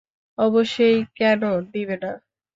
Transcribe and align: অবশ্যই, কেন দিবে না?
অবশ্যই, 0.37 0.97
কেন 1.15 1.41
দিবে 1.73 1.95
না? 2.03 2.11